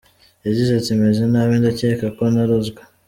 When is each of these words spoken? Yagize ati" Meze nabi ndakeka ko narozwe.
Yagize 0.45 0.71
ati" 0.79 0.91
Meze 1.01 1.23
nabi 1.31 1.53
ndakeka 1.61 2.07
ko 2.17 2.23
narozwe. 2.33 2.81